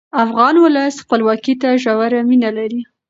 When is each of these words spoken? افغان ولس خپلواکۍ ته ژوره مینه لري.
افغان 0.23 0.55
ولس 0.59 0.93
خپلواکۍ 1.03 1.53
ته 1.61 1.69
ژوره 1.83 2.21
مینه 2.29 2.49
لري. 2.57 2.81